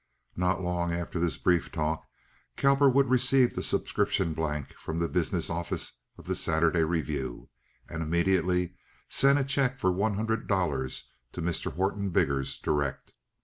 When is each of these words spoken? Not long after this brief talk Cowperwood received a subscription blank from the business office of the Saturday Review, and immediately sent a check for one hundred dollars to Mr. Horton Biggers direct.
Not 0.35 0.63
long 0.63 0.91
after 0.93 1.19
this 1.19 1.37
brief 1.37 1.71
talk 1.71 2.07
Cowperwood 2.57 3.07
received 3.07 3.55
a 3.55 3.61
subscription 3.61 4.33
blank 4.33 4.73
from 4.73 4.97
the 4.97 5.07
business 5.07 5.47
office 5.47 5.91
of 6.17 6.25
the 6.25 6.35
Saturday 6.35 6.83
Review, 6.83 7.49
and 7.87 8.01
immediately 8.01 8.73
sent 9.09 9.37
a 9.37 9.43
check 9.43 9.77
for 9.77 9.91
one 9.91 10.15
hundred 10.15 10.47
dollars 10.47 11.07
to 11.33 11.41
Mr. 11.43 11.73
Horton 11.73 12.09
Biggers 12.09 12.57
direct. 12.57 13.13